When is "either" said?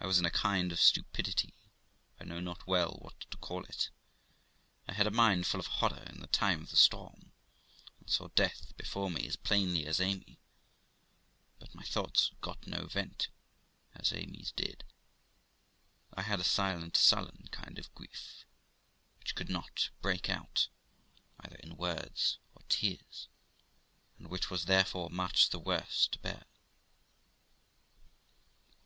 21.38-21.56